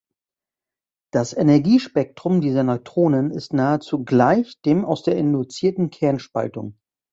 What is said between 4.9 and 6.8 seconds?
der induzierten Kernspaltung.